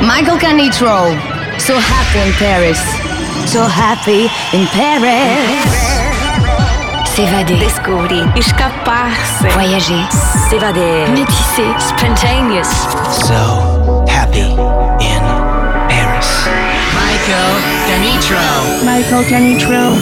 Michael 0.00 0.38
can. 0.38 0.58
So 1.58 1.74
happy 1.76 2.20
in 2.20 2.32
Paris. 2.34 2.78
So 3.50 3.64
happy 3.66 4.30
in 4.52 4.66
Paris. 4.68 5.58
S'évader. 7.14 7.58
Descobrir. 7.58 8.24
Escaparse. 8.36 9.42
Voyager. 9.54 10.04
S'évader. 10.48 11.08
Métisser. 11.14 11.74
Spontaneous. 11.80 12.70
So 13.26 14.04
happy 14.08 14.54
in 15.00 15.22
Paris. 15.88 16.30
Michael 16.94 17.54
Canitrot. 17.88 18.84
Michael 18.84 19.24
Canitrot. 19.24 19.98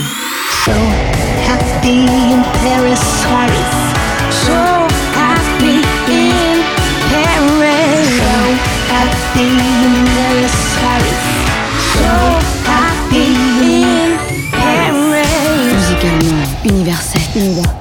So 0.64 0.72
happy 1.48 2.04
in 2.04 2.42
Paris. 2.60 3.00
Paris. 3.24 3.72
So 4.44 4.75
Yeah. 17.36 17.76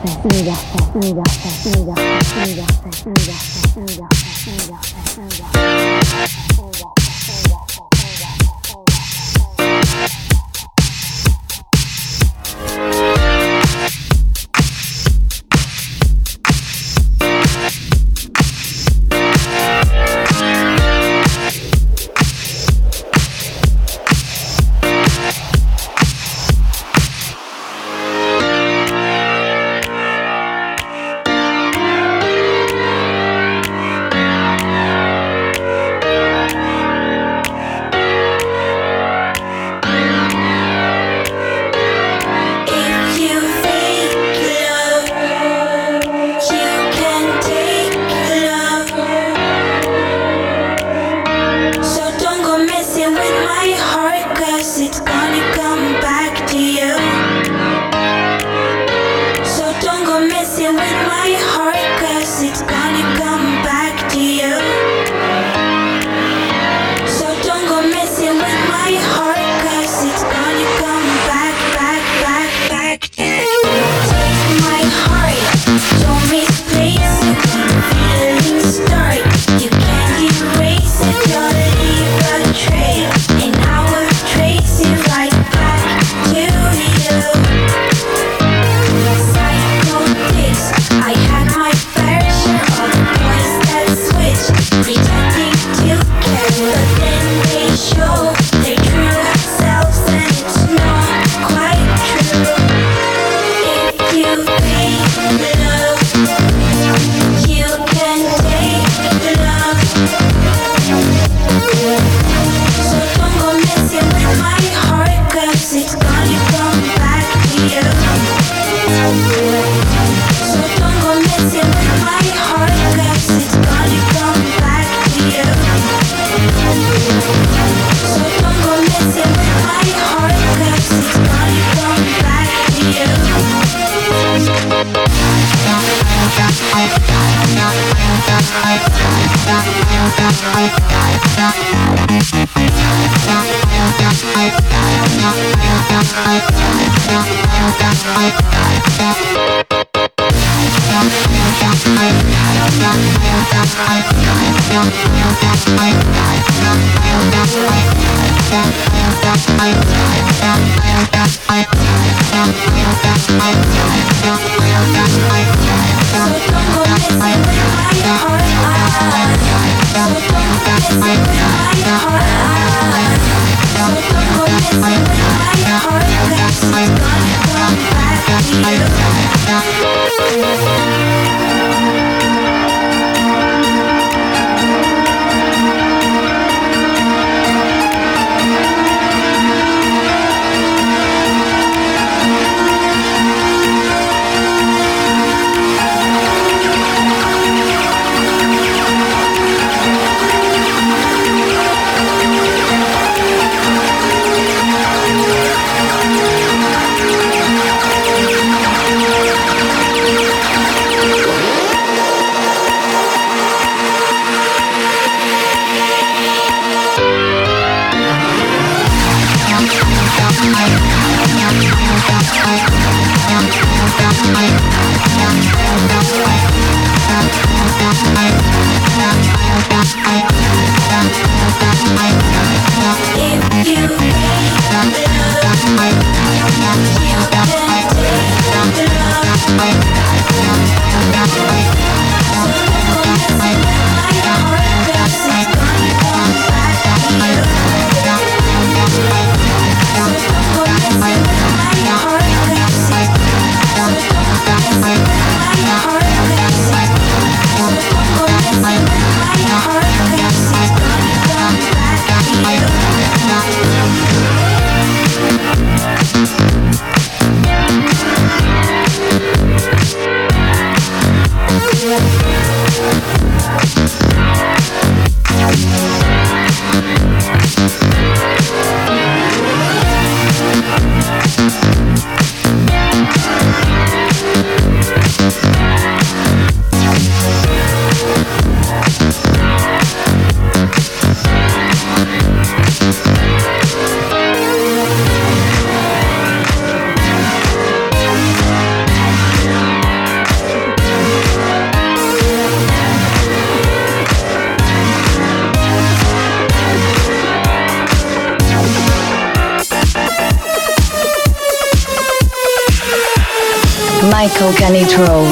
so 314.38 314.52
Canitrot 314.52 315.32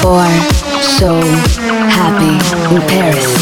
for 0.00 0.26
so 0.82 1.20
happy 1.88 2.36
in 2.74 2.82
Paris. 2.86 3.32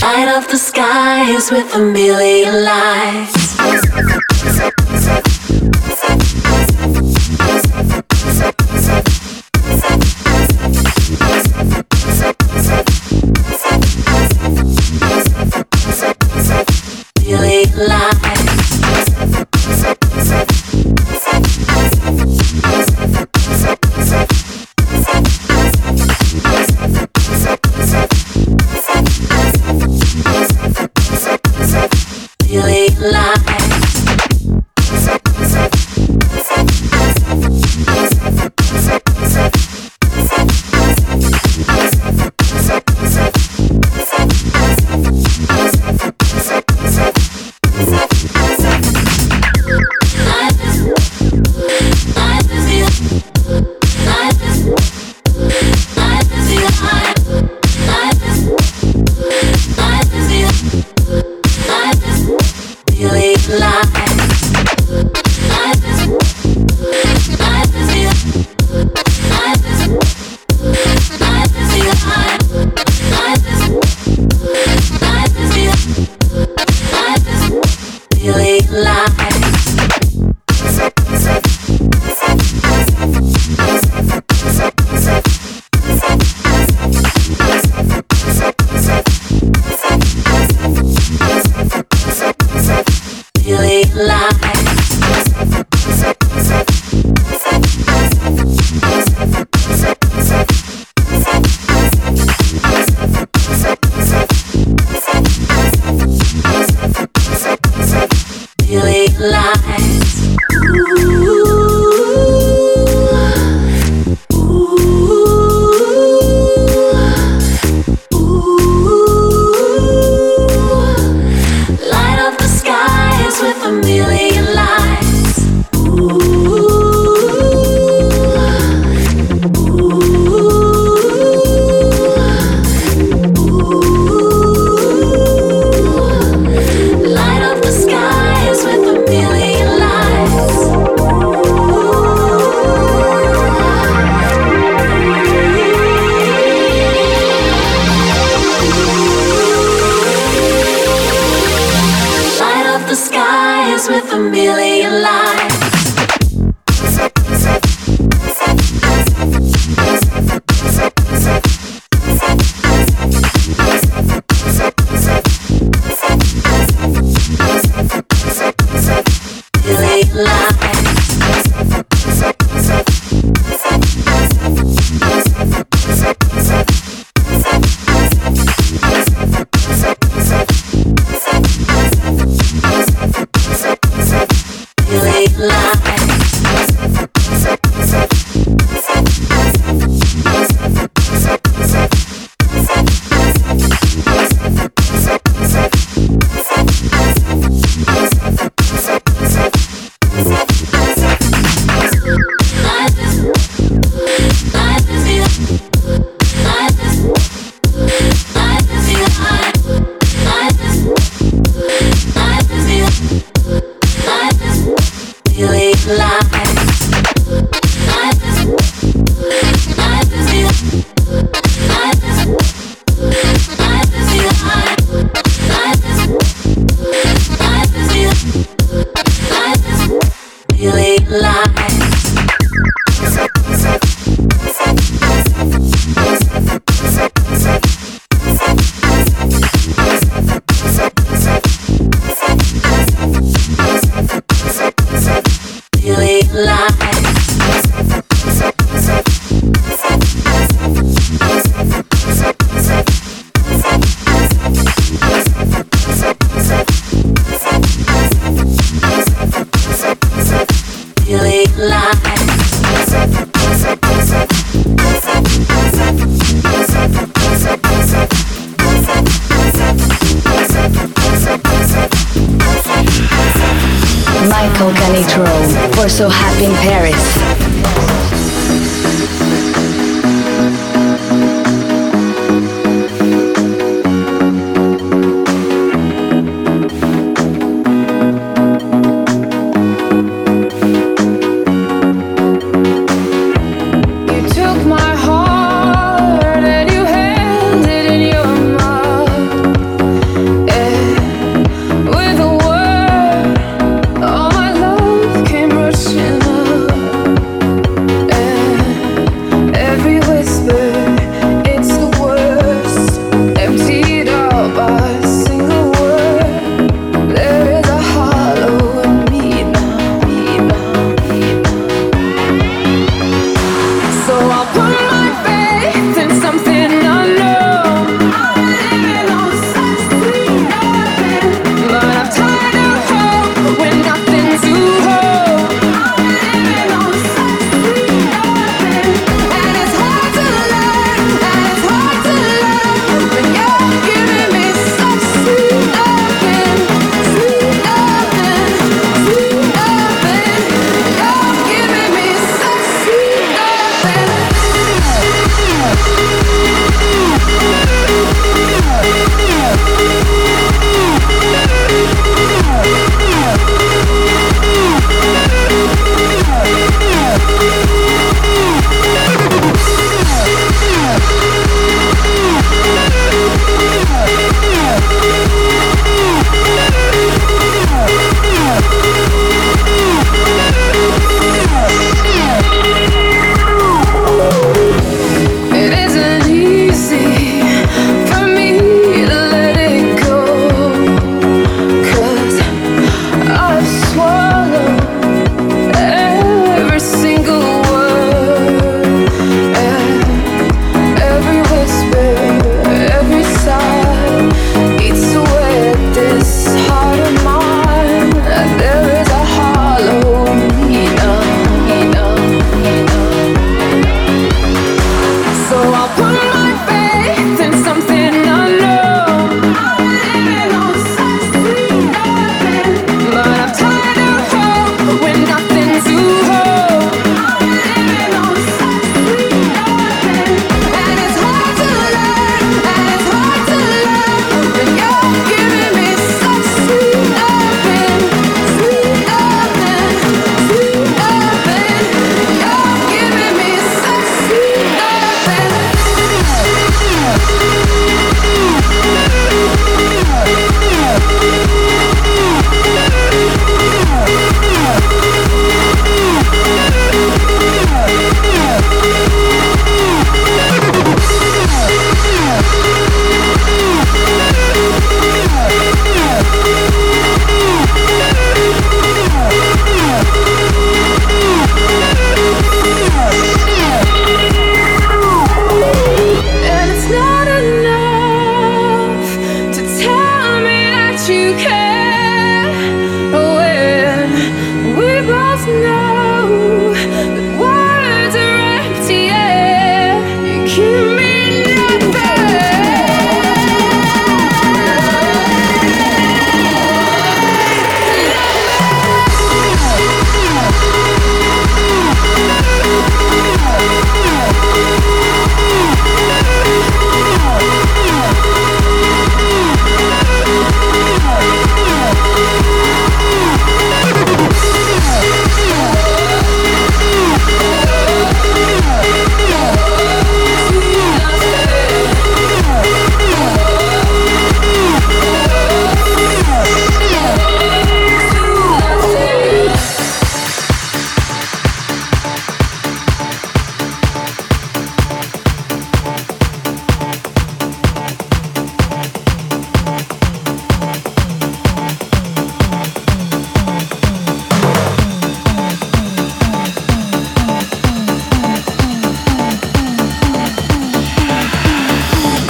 Light 0.00 0.28
up 0.28 0.48
the 0.48 0.56
skies 0.56 1.50
with 1.50 1.74
a 1.74 1.78
million 1.78 2.64
lights. 2.64 4.23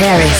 Paris. 0.00 0.39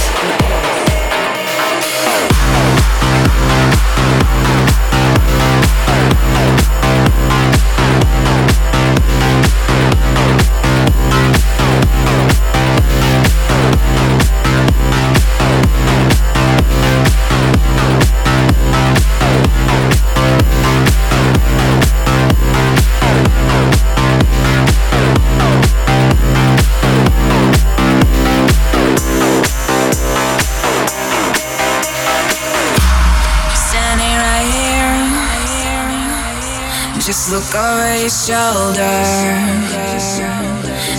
Shoulder. 38.09 38.81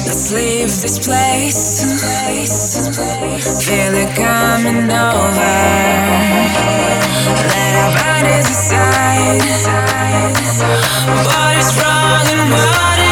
Let's 0.06 0.32
leave 0.32 0.68
this 0.68 0.98
place. 1.04 1.82
Feel 3.66 3.94
it 3.94 4.14
coming 4.14 4.90
over. 4.90 5.52
Let 7.50 7.74
our 7.82 7.92
bodies 7.98 8.46
decide 8.46 9.42
what 11.26 11.56
is 11.58 11.70
wrong 11.82 12.26
and 12.28 12.52
what 12.52 12.98
is 12.98 13.11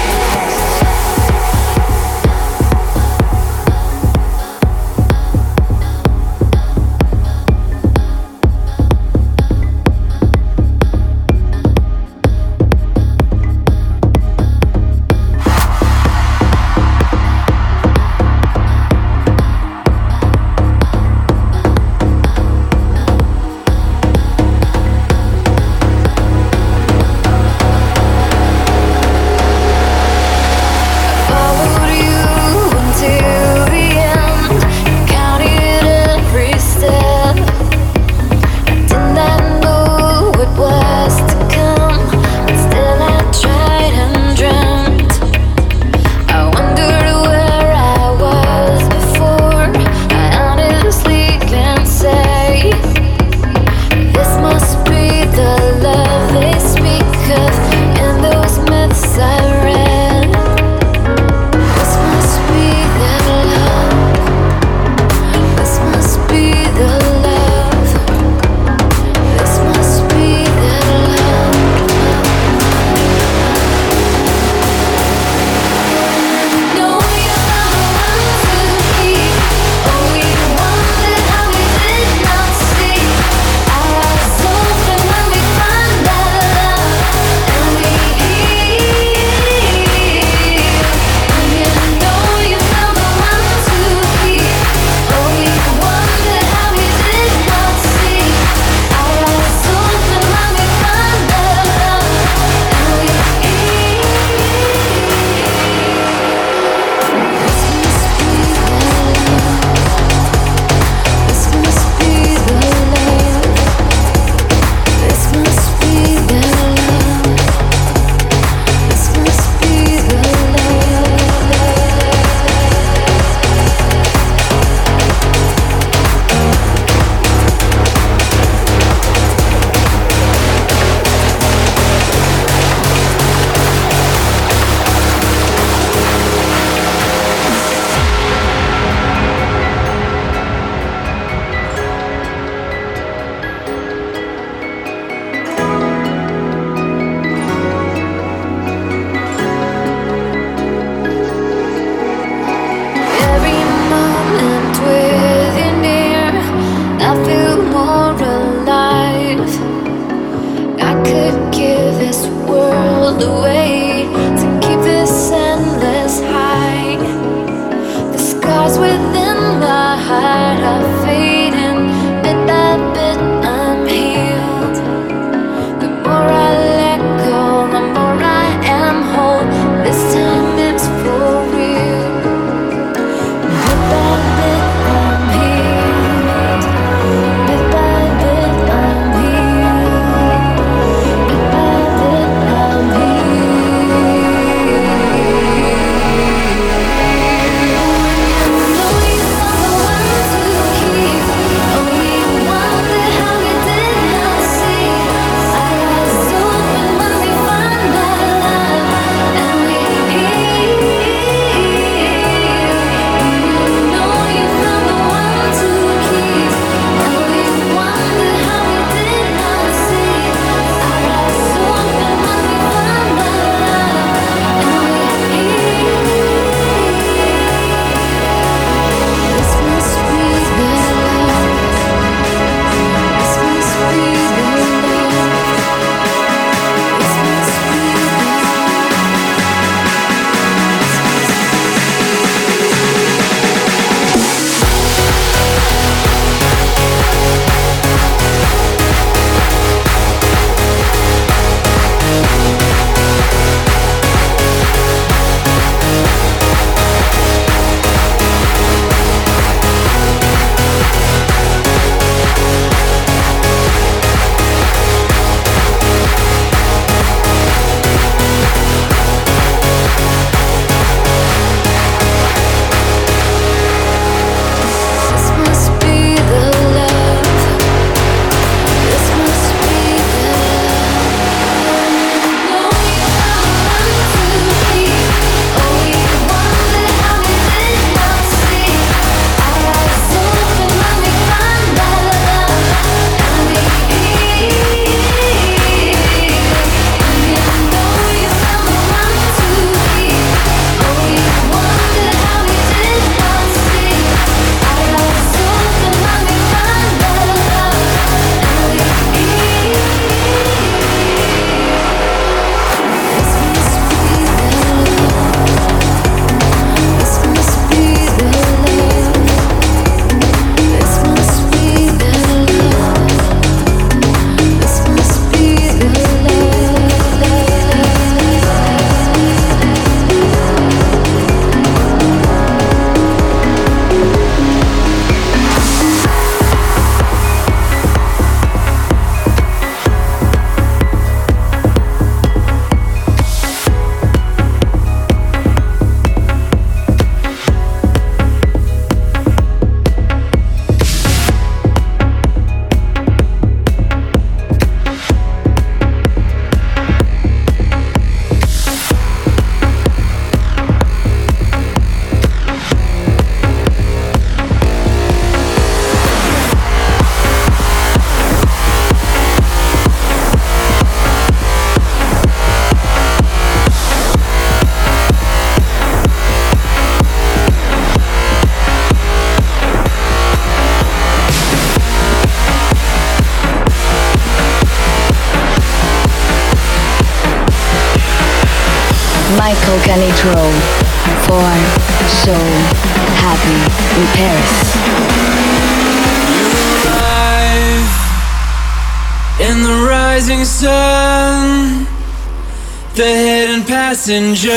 messenger 404.11 404.50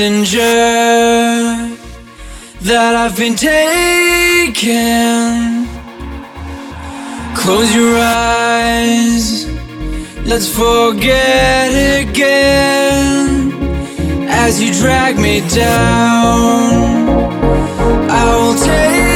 passenger 0.00 1.76
that 2.62 2.94
I've 2.96 3.16
been 3.18 3.36
taking. 3.36 3.66
Close 7.36 7.74
your 7.74 7.96
eyes, 7.98 9.46
let's 10.26 10.48
forget 10.48 11.70
again. 12.00 13.52
As 14.26 14.62
you 14.62 14.72
drag 14.72 15.18
me 15.18 15.46
down, 15.48 16.72
I 18.08 18.36
will 18.36 18.54
take. 18.54 19.09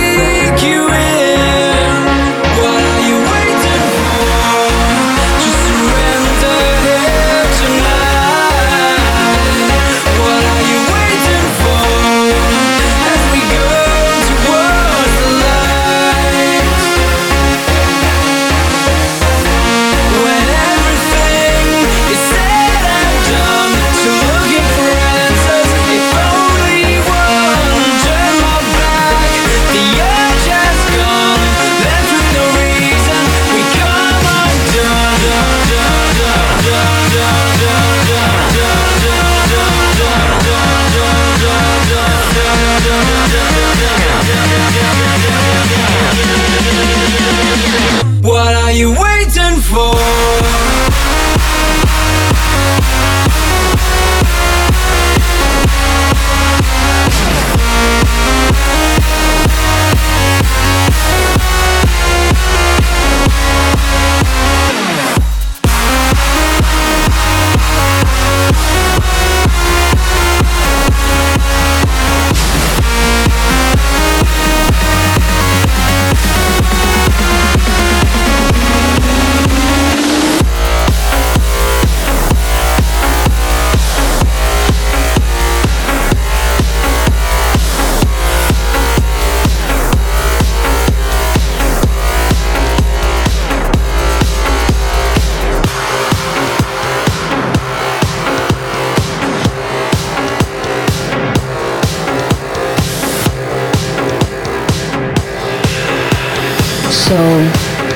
So 107.08 107.16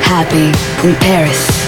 happy 0.03 0.49
in 0.87 0.95
Paris. 0.97 1.68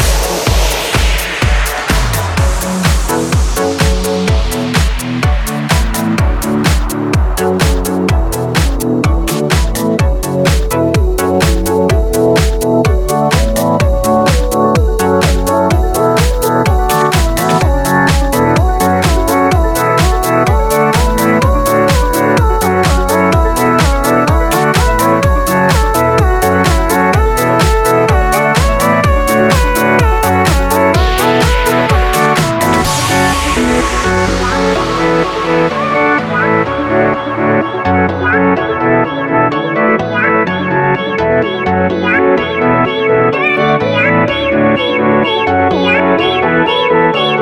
beep, 46.71 47.13
beep. 47.13 47.40